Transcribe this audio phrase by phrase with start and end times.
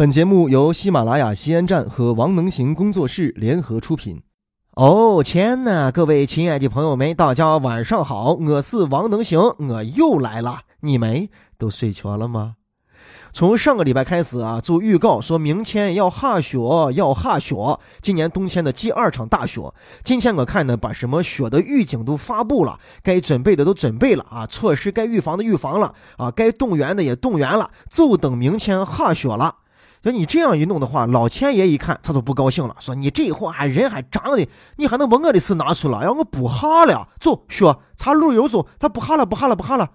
[0.00, 4.22] 本节目由喜马拉雅西安站和王能行工作室联合出品。
[4.72, 10.60] 哦天呐，各位亲爱的朋友们，大家晚上好，我是王能行，我又来了。
[10.80, 11.28] 你们
[11.58, 12.54] 都睡着了吗？
[13.34, 16.58] 从上个礼拜开始啊，就预告说明天要下雪，
[16.94, 17.54] 要下雪。
[18.00, 19.60] 今年冬天的第二场大雪。
[20.02, 29.56] 今天我看呢，把什么雪的预警都发布了，该准备的都准备了啊，措施该预防的预防了啊，该动员的也动员了，就等明天下雪了。
[30.02, 37.06] 就你这样一弄的话，老千爷一看他就不高兴了，说：“你这货还人还长的，你还能把我的事拿出来，让我不哈了？
[37.20, 39.90] 走，雪擦路油走，他不哈了，不哈了，不哈了。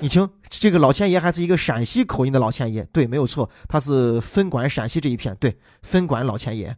[0.00, 6.74] 你听，这个老千爷还是一个陕西口音的老千爷，对，没有错，他是分管陕西这一片，对，分管老千爷。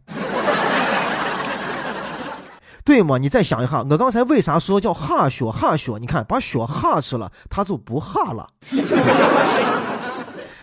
[2.83, 3.17] 对嘛？
[3.17, 5.97] 你再想一下，我刚才为啥说叫哈雪哈雪？
[5.99, 8.49] 你看，把雪哈吃了，他就不哈了。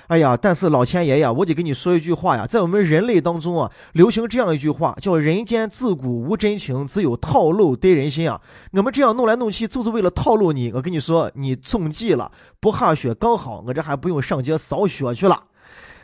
[0.09, 8.40] 哎呀，但是老天爷呀，我得跟你说一句话呀，在我们人类当中啊，流行这样一句话，叫“人间自古无真情，只有套路得人心”啊。
[8.73, 10.71] 我们这样弄来弄去，就是为了套路你。
[10.73, 15.43] 我跟你说，你中计了，不下雪刚好，我这还不用上街扫雪去了。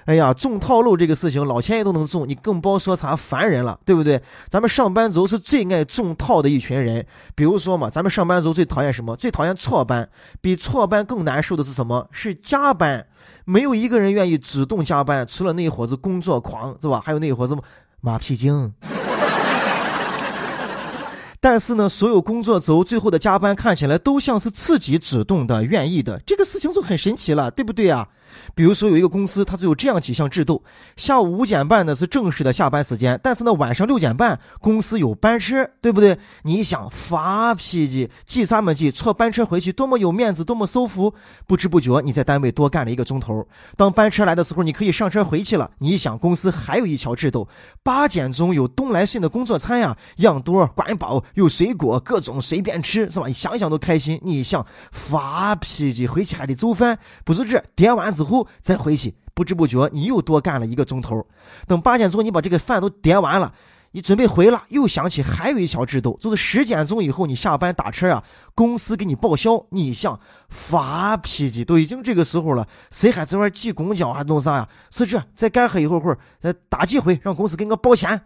[0.07, 4.21] 哎呀，中套路这个事情，老天爷都能中，你更别说啥凡人了，对不对？
[4.51, 7.07] 咱们上班族是最爱中套的一群人。
[7.35, 9.15] 比如说嘛，咱们上班族最讨厌什么？
[9.17, 10.09] 最讨厌错班。
[10.41, 12.09] 比错班更难受的是什么？
[12.11, 13.07] 是加班。
[13.45, 17.01] 没有一个人愿意主动加班，除了那一伙子工作狂，是吧？
[17.05, 17.57] 还有那一伙子
[18.01, 18.73] 马屁精。
[21.39, 28.09] 但是呢，所有工作族最后的加班看起来都像是自己主动的、愿意的，这个事情就很神奇了，对不对啊？
[28.55, 30.63] 比如说有一个公司，它就有这样几项制度：
[30.97, 36.19] 下午五点半呢是正式的下班时间，但是呢晚上六点半公司有班车，对不对？
[36.43, 38.91] 你想发脾气，记啥么记？
[38.91, 41.13] 坐班车回去多么有面子，多么舒服！
[41.47, 43.47] 不知不觉你在单位多干了一个钟头。
[43.77, 45.71] 当班车来的时候，你可以上车回去了。
[45.79, 47.47] 你想公司还有一条制度：
[47.83, 53.27] 八点钟有东来顺的工作餐呀，样多管饱，有水果，各种随便吃，是吧？
[53.27, 54.19] 你想想都开心。
[54.23, 58.22] 你想发脾气回去还得做饭，不是这点完之。
[58.23, 61.27] 之后再回去，不知不觉你又多干了一个钟头。
[61.67, 63.53] 等八点钟你把这个饭都点完了，
[63.93, 69.63] 你准备回了，又想起还有一条制度，就是十点钟以后你下班打车啊，公司给你报销。
[69.71, 74.69] 你想发脾气，都已经这个时候了，谁还在外挤公交还弄啥呀？
[74.91, 78.21] 是这，再干喝一会儿会儿，再打几回，让公司给我报钱。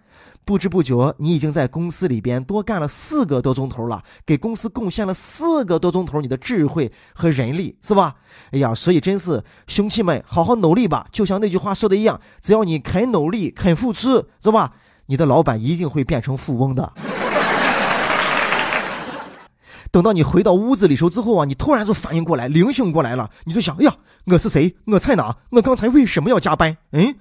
[0.45, 8.15] 不知不觉，你已经在公司里边多干了四个多钟头了，给公司贡献了四个多钟头你的智慧和人力，是吧？
[8.53, 11.09] 哎呀，所以真是兄弟们，好好努力吧！
[11.11, 14.73] 就像那句话说的一样，只要你肯努力、肯付出，是吧？
[15.07, 16.93] 你的老板一定会变成富翁的。
[19.91, 23.93] 等到你回到屋子里时之后啊，你突然就反应过来，灵醒过来了，你就想：哎呀，
[24.27, 24.77] 我是谁？
[24.87, 25.35] 我在哪？
[25.51, 26.77] 我刚才为什么要加班？
[26.93, 27.15] 嗯。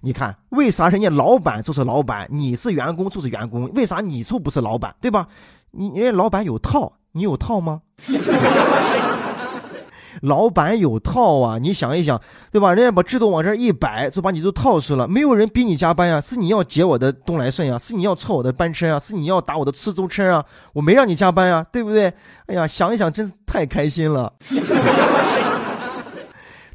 [0.00, 3.70] 你看，为啥人家老板就是老板，你是员工就是员工？
[3.74, 5.26] 为啥你就不是老板，对吧？
[5.72, 7.80] 你人家老板有套，你有套吗？
[10.24, 11.58] 老板有套啊！
[11.58, 12.20] 你想一想，
[12.50, 12.72] 对吧？
[12.72, 15.06] 人家把制度往这一摆，就把你都套住了。
[15.06, 20.44] 没有人逼你加班呀，是你要接我的东来顺呀，是你要凑我的班车呀，是你要打我的出租车啊！
[20.72, 22.12] 我没让你加班呀，对不对？
[22.46, 24.32] 哎呀，想一想，真是太开心了。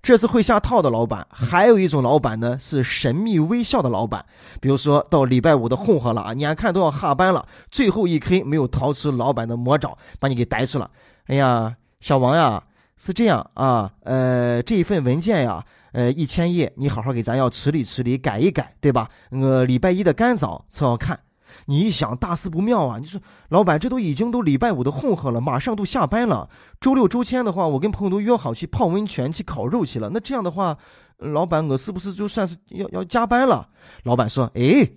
[0.02, 4.24] 这是会下套的老板，还有一种老板呢，是神秘微笑的老板。
[4.62, 10.90] 比如说到礼拜五的混合了啊，眼看都要下班了，最后一 K 没有逃出老板的魔爪，把你给逮住了。
[11.28, 12.64] 哎呀，小王呀，
[13.00, 19.10] 是这样啊，呃，这一份文件呀，呃，一千页，你好好给咱要处理处理，改一改，对吧？
[19.32, 21.18] 我礼拜一的干早才要看。
[21.66, 22.98] 你一想大事不妙啊！
[23.00, 26.48] 你说老板，这都已经都礼拜五的混合了，马上都下班了。
[26.80, 30.10] 周六周天的话，我跟朋友都约好去泡温泉、去烤肉去了。
[30.14, 30.78] 那这样的话，
[31.18, 33.68] 老板，我是不是就算是要要加班了？
[34.04, 34.88] 老板说：“哎，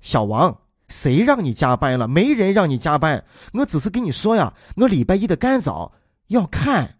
[0.00, 0.54] 小王，
[0.88, 2.06] 谁让你加班了？
[2.06, 5.92] 没人让你加班，我只是跟你说呀，我礼拜一的干早
[6.28, 6.96] 要看。”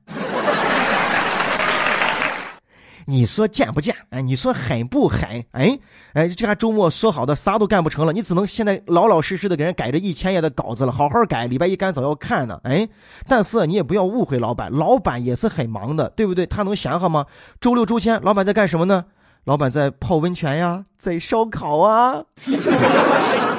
[3.07, 3.95] 你说贱不贱？
[4.11, 5.45] 哎，你说狠不狠？
[5.53, 5.79] 哎，
[6.15, 11.47] 哎，这还周末说好的啥都干不成了，你只能现在老老实实的给人改这一千页的稿子了，好好改。
[11.47, 12.59] 礼拜一赶早要看呢。
[12.65, 12.89] 哎，
[13.29, 16.47] 但是你也不要误会老板，老板也是很忙的，对不对？
[16.47, 17.27] 他能闲哈吗？
[17.61, 19.05] 周六周天，老板在干什么呢？
[19.45, 22.25] 老板在泡温泉呀，在烧烤啊。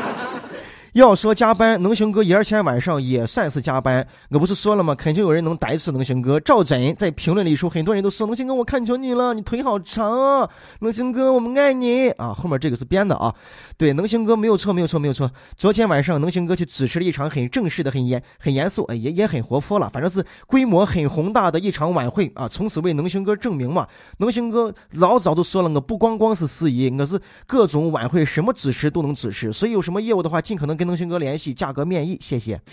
[0.95, 4.07] 要说加班，能行哥一二天晚上也算是加班。
[4.30, 4.95] 我不是说了吗？
[4.95, 6.39] 肯定有人能代持能行哥。
[6.39, 10.50] 赵真在评论里说，很多人都说能行哥，我看求你了，你腿好长啊，
[10.80, 12.33] 能行哥，我们爱你啊。
[12.33, 13.36] 后面这个是编的啊，
[13.77, 15.30] 对，能行哥没有错，没有错，没有错。
[15.57, 22.47] 昨天晚上能行哥去主持了一场很正式的、很严、很严肃，也也很活泼了，反正是规模很宏大的一场晚会啊。
[22.47, 23.86] 从此为能行哥证明嘛，
[24.19, 30.84] 能行哥老早都说了，我不光光是司仪，我是各种晚会什么主持都能主持，所以有什么业务的话，尽可能跟。
[30.85, 32.59] 能行哥联系，价格面议，谢谢。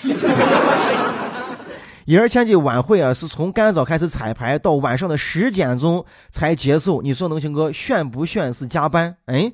[2.05, 7.01] 一儿前这晚会啊，是从干早开始彩排，到晚上的十点钟才结束。
[7.03, 9.17] 你说能行哥炫不炫是加班？
[9.27, 9.53] 哎。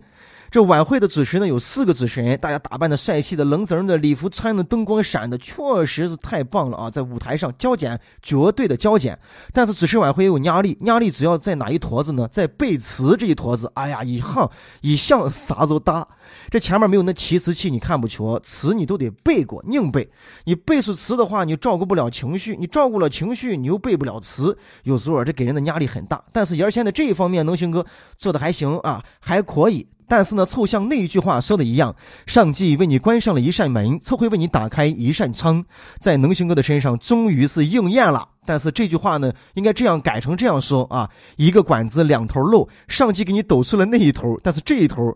[0.51, 6.91] 这晚会的主持呢有四个主持人，大家打扮的帅气的，冷子的礼服穿的，灯光闪的，确实是太棒了啊！
[6.91, 9.19] 在舞台上交剪，绝对的交剪。
[9.53, 12.27] 但是主持晚会也有压力，压力主要在哪一坨子呢？
[12.33, 13.71] 在背词这一坨子。
[13.75, 14.51] 哎呀，一行
[14.81, 16.09] 一项啥都大。
[16.51, 20.11] 这前面没有那提词器，你看不全，词你都得背过，硬背。
[20.45, 24.57] 你背出词的话，你照顾不了情绪，你照顾了情绪，你又背不了词。
[24.85, 26.25] 有时候这给人的压力很大。
[26.33, 27.85] 但是原先的这一方面，能行哥
[28.17, 29.87] 做的还行啊，还可以。
[30.09, 31.95] 但是呢，凑像那一句话说的一样，
[32.27, 35.63] 上帝为你关上了一扇门，凑会为你打开一扇窗，
[36.01, 38.27] 在能行哥的身上终于是应验了。
[38.47, 45.15] 但是这句话呢，应该这样改成这样说啊：一个管子两头漏，上帝给你抖出了那一头，但是这一头，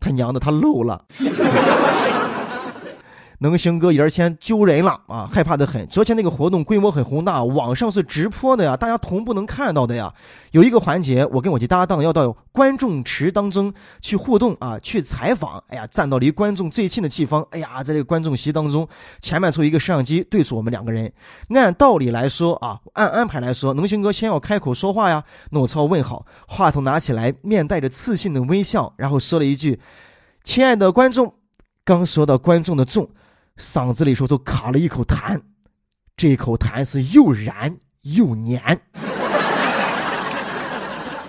[0.00, 1.04] 他娘的他漏了。
[3.42, 5.84] 能行哥眼前揪人了啊，害怕的很。
[5.88, 10.14] 昨天那个活动规模很宏大，网上是直播的呀，大家同步能看到的呀。
[10.52, 15.60] 有一个环节，我跟我的搭档要到观众池当中去互动啊，去采访。
[15.66, 18.88] 哎呀，站到离观众最近的地方，哎呀，在这个观众席当中，
[19.20, 21.12] 前面出一个摄像机对着我们两个人。
[21.48, 25.24] 按道理来说啊，按安排来说，能行哥先要开口说话呀。
[25.50, 29.80] 那我操，问好，话筒拿起来，面带着自信的微笑，然后说了一句
[30.44, 31.34] ：“亲爱的观众。”
[31.84, 33.10] 刚说到观众的众。
[33.58, 35.40] 嗓子里说都卡了一口痰，
[36.16, 38.80] 这口痰是又燃又黏。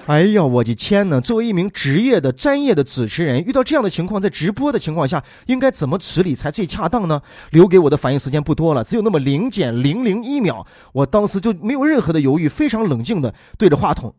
[0.06, 1.22] 哎呀，我的天哪！
[1.22, 7.22] 作为一名职业的专业的主持人，遇到这样的情况，在直播的情况下，应该怎么处理才最恰当呢？
[7.52, 10.68] 留给我的反应时间不多了，只有那么零点零零一秒。
[10.92, 14.14] 我当时就没有任何的犹豫，非常冷静的对着话筒：“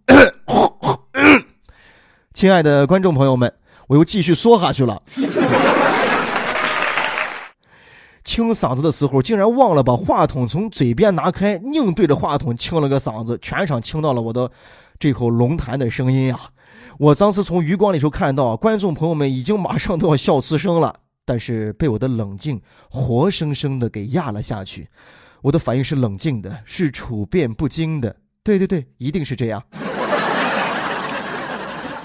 [2.32, 3.52] 亲爱的观众朋友们，
[3.88, 5.02] 我又继续说下去了。”
[8.24, 14.50] 清嗓子的时候，竟然忘了把话筒从嘴边拿开，硬对着话筒清了个嗓子，全场听到了我的
[14.98, 16.40] 这口龙痰的声音呀！
[16.98, 20.94] 我当时从余光里头看到，观众朋友们已经马上都要笑出声了，
[21.24, 24.88] 但是被我的冷静活生生的给压了下去。
[25.42, 28.14] 我的反应是冷静的，是处变不惊的。
[28.42, 29.62] 对对对，一定是这样。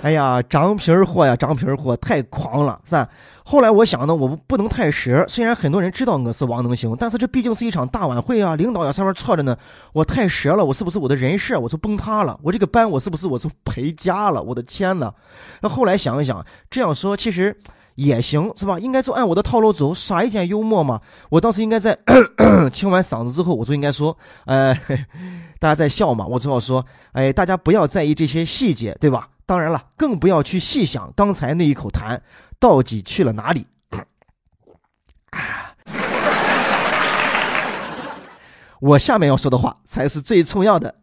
[0.02, 3.08] 哎呀，张皮儿货呀，张皮儿货太狂了，是吧？
[3.44, 5.26] 后来我想呢，我不能太实。
[5.28, 9.58] 虽然很多人知道我是王能行，但是这毕竟是一场大晚会啊，领导在上面坐着呢。
[9.92, 12.40] 我太实了，我是不是我的人设我就崩塌了？
[12.44, 14.42] 我这个班我是不是我就赔家了？
[14.42, 15.14] 我的天哪！
[15.62, 17.54] 那后来想一想，这样说其实
[17.96, 18.80] 也行，是吧？
[18.80, 21.02] 应该就按我的套路走，耍一点幽默嘛。
[21.30, 21.98] 我当时应该在
[22.72, 24.16] 清完嗓子之后，我就应该说，
[24.46, 24.74] 呃，
[25.60, 29.30] 大家在笑嘛，我只好说，哎，大家不要在意这些细节，对吧？
[29.46, 32.20] 当然了，更不要去细想刚才那一口痰。
[32.60, 33.66] 到底去了哪里？
[38.82, 40.99] 我下面要说的话才是最重要的。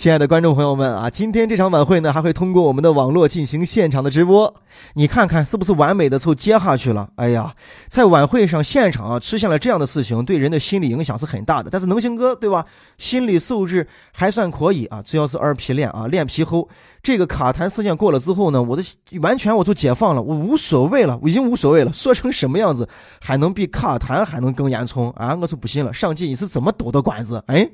[0.00, 4.50] 亲爱的观众朋友们啊，今天这场晚会呢，还会通过我们的网络进行现场的直播。
[4.94, 7.06] 你看看是不是完美的就接下去了？
[7.16, 7.54] 哎呀，
[7.86, 11.68] 在晚会上现场啊出现了这样的事情，对人的心理影响是很大的。
[11.70, 12.64] 但是能行哥对吧？
[12.96, 16.66] 心理素质还算可以啊，只要是二皮练啊，脸皮厚。
[17.02, 18.82] 这个卡痰事件过了之后呢，我的
[19.20, 21.92] 完全我就解放了，我无所谓了，我已经无所谓了。
[21.92, 22.88] 说成什么样子，
[23.20, 25.36] 还能比卡痰还能更严重啊？
[25.38, 25.92] 我就不信了。
[25.92, 27.44] 上季你是怎么抖的管子？
[27.48, 27.68] 哎。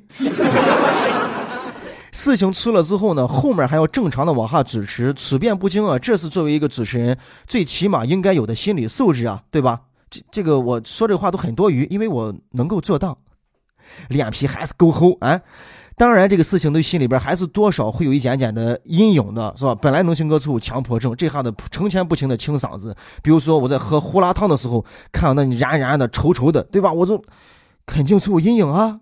[2.17, 9.83] 事情出了之后呢，后面还要正常的往下主持，处变不惊啊，这是作为一个主持人最起码应该有的心理素质啊，对吧？
[10.11, 13.19] 这这个我说这话都很多余，因为我能够做到，
[14.09, 15.39] 脸皮还是够厚啊。
[15.99, 19.75] 当然，这个事情对心里边还是多少会有一点点的阴影的，是吧？
[19.75, 22.97] 本来能行哥出强迫症，这下子成天不停的清嗓子。
[23.23, 24.83] 比如说我在喝胡辣汤的时候，
[25.13, 26.91] 看到那你燃燃的、稠稠的，对吧？
[26.91, 27.23] 我就
[27.85, 28.99] 肯定是有阴影啊。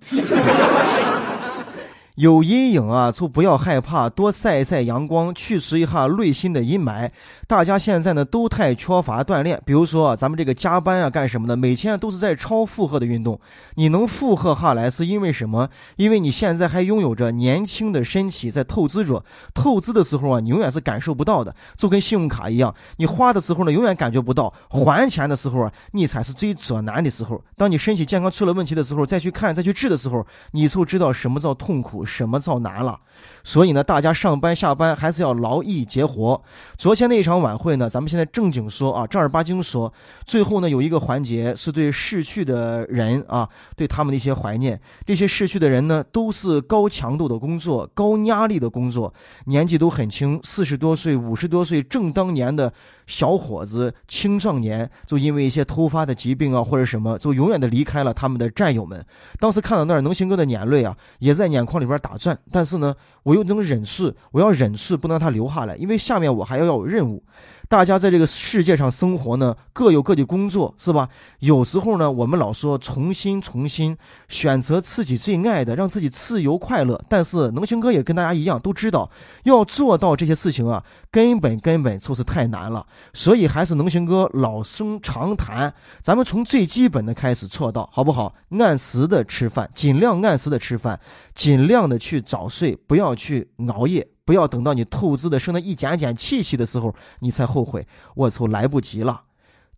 [2.15, 7.11] 有阴影啊，就不要害怕，多晒一晒阳光，去除一下内心的阴霾。
[7.49, 11.57] 大家现在呢都太缺乏锻炼，比如说啊咱们这个加班啊，干什么的？
[11.57, 13.41] 每天都是在超负荷的运动。
[13.75, 15.69] 你能负荷下来是因为什么？
[15.97, 19.25] 因为你现在还拥有着年轻的身体在透支着。
[19.53, 27.43] 透支的时候啊，你永远是感受不到的，就跟信用卡一样，你花的时候呢，永远感觉不到；还钱的时候啊，你才是最折难的时候。
[27.57, 32.04] 当你身体健康出了问题的时候，再去看、再去治的时候，你就知道什么叫痛苦。
[32.05, 33.01] 什么造难了？
[33.43, 36.41] 所以呢，大家上班下班还是要劳逸结合。
[36.77, 39.93] 昨天那一场晚会呢，咱们现在正经说啊，正儿八经说。
[40.27, 44.81] 最后呢，有一个环节是对逝去的人啊，对他们的一些怀念。
[45.07, 49.13] 这些逝去的人呢，都是高强度的工作、高压力的工作，
[49.47, 52.73] 年纪都很轻，四十多岁、五十多岁正当年的
[53.07, 59.05] 小伙子、青壮年，就因为一些突发的疾病啊或者什么，就永远的离开了他们的战友们。
[59.39, 61.94] 当时看到那儿，能行哥的眼泪啊，也在眼眶里边。
[61.99, 67.23] 打转，但是呢，我又能忍住，我要忍住，不能让他留下来，因为下面我还要有任务。
[67.69, 71.09] 大家在这个世界上生活呢，各有各的工作，是吧？
[71.41, 73.97] 有时候呢，我们老说重新重新
[74.29, 77.03] 选择自己最爱的，让自己自由快乐。
[77.09, 79.11] 但是能行哥也跟大家一样，都知道
[79.45, 82.87] 要做到这些事情啊，根本根本就是太难了。
[83.13, 88.35] 所以还是能行哥老生常谈，咱们从最基本的开始做到，好不好？
[88.59, 91.01] 按时的吃饭，尽量按时的吃饭，
[91.35, 94.07] 尽量的去早睡，不要去熬夜。
[94.25, 97.87] 不要等到你透支的剩那一点点气息的时候，你才后悔。
[98.15, 99.25] 我操，来不及了！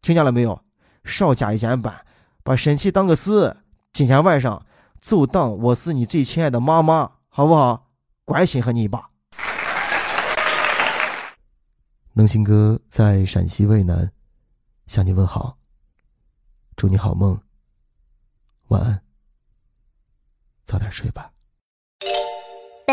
[0.00, 0.62] 听见了没有？
[1.04, 2.04] 少加一点班，
[2.42, 3.56] 把神器当个事。
[3.92, 4.64] 今天晚上
[5.00, 7.90] 就当我是你最亲爱的妈妈，好不好？
[8.24, 9.10] 关心和你一把。
[12.12, 14.10] 能行哥在陕西渭南
[14.86, 15.58] 向你问好，
[16.76, 17.40] 祝你好梦，
[18.68, 19.02] 晚安，
[20.64, 21.30] 早点睡吧。